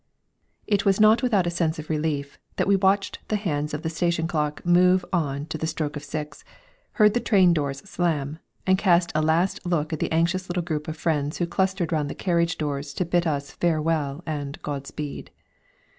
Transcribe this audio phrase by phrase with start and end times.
[0.65, 3.89] _It was not without a sense of relief that we watched the hands of the
[3.91, 6.43] station clock move on to the stroke of six,
[6.93, 10.87] heard the train doors slam, and cast a last look at the anxious little group
[10.87, 15.29] of friends who clustered round the carriage doors to bid us farewell and God speed.